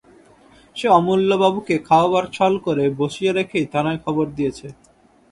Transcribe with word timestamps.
সে 0.75 0.87
অমূল্যবাবুকে 0.89 1.75
খাওয়াবার 1.87 2.25
ছল 2.33 2.53
করে 2.65 2.85
বসিয়ে 2.99 3.31
রেখেই 3.31 3.65
থানায় 3.73 3.99
খবর 4.05 4.25
দিয়েছে। 4.37 4.67